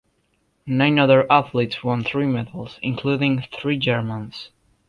Nine 0.65 0.97
other 0.97 1.31
athletes 1.31 1.83
won 1.83 2.03
three 2.03 2.25
medals, 2.25 2.79
including 2.81 3.43
three 3.53 3.77
Germans. 3.77 4.49